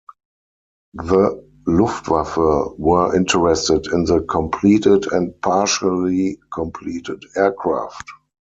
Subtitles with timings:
[0.95, 8.07] The "Luftwaffe" were interested in the completed and partially completed aircraft.